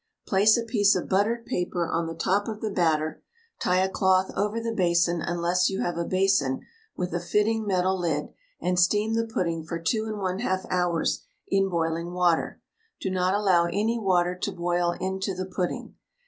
Place 0.25 0.57
a 0.57 0.63
piece 0.63 0.95
of 0.95 1.07
buttered 1.07 1.45
paper 1.45 1.87
on 1.87 2.07
the 2.07 2.15
top 2.15 2.47
of 2.47 2.59
the 2.59 2.71
batter, 2.71 3.21
tie 3.59 3.81
a 3.83 3.87
cloth 3.87 4.31
over 4.35 4.59
the 4.59 4.73
basin 4.73 5.21
unless 5.21 5.69
you 5.69 5.81
have 5.81 5.95
a 5.95 6.03
basin 6.03 6.61
with 6.95 7.13
a 7.13 7.19
fitting 7.19 7.67
metal 7.67 7.99
lid, 7.99 8.29
and 8.59 8.79
steam 8.79 9.13
the 9.13 9.27
pudding 9.27 9.63
for 9.63 9.77
2 9.77 10.05
1/2 10.05 10.65
hours 10.71 11.25
in 11.49 11.69
boiling 11.69 12.13
water. 12.13 12.59
Do 12.99 13.11
not 13.11 13.35
allow 13.35 13.65
any 13.65 13.99
water 13.99 14.33
to 14.33 14.51
boil 14.51 14.93
into 14.99 15.35
the 15.35 15.45
pudding. 15.45 15.93